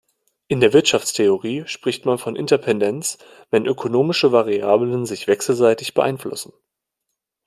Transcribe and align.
In 0.47 0.61
der 0.61 0.73
Wirtschaftstheorie 0.73 1.65
spricht 1.67 2.07
man 2.07 2.17
von 2.17 2.35
Interdependenz, 2.35 3.19
wenn 3.51 3.67
ökonomische 3.67 4.31
Variablen 4.31 5.05
sich 5.05 5.27
wechselseitig 5.27 5.93
beeinflussen. 5.93 6.53